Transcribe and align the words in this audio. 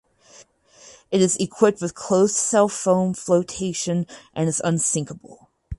It 1.11 1.21
is 1.21 1.37
equipped 1.37 1.79
with 1.79 1.93
closed 1.93 2.35
cell 2.35 2.67
foam 2.69 3.13
flotation 3.13 4.07
and 4.33 4.49
is 4.49 4.59
unsinkable. 4.65 5.51